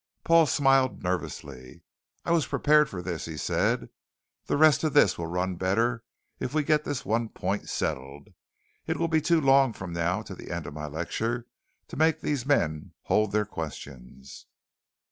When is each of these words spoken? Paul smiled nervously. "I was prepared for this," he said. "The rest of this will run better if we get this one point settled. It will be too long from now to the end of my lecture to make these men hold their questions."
Paul 0.23 0.47
smiled 0.47 1.03
nervously. 1.03 1.83
"I 2.25 2.31
was 2.31 2.47
prepared 2.47 2.89
for 2.89 3.03
this," 3.03 3.25
he 3.25 3.37
said. 3.37 3.89
"The 4.47 4.57
rest 4.57 4.83
of 4.83 4.93
this 4.93 5.15
will 5.15 5.27
run 5.27 5.57
better 5.57 6.03
if 6.39 6.55
we 6.55 6.63
get 6.63 6.85
this 6.85 7.05
one 7.05 7.29
point 7.29 7.69
settled. 7.69 8.29
It 8.87 8.97
will 8.97 9.07
be 9.09 9.21
too 9.21 9.39
long 9.39 9.73
from 9.73 9.93
now 9.93 10.23
to 10.23 10.33
the 10.33 10.49
end 10.49 10.65
of 10.65 10.73
my 10.73 10.87
lecture 10.87 11.45
to 11.87 11.97
make 11.97 12.19
these 12.19 12.47
men 12.47 12.95
hold 13.03 13.31
their 13.31 13.45
questions." 13.45 14.47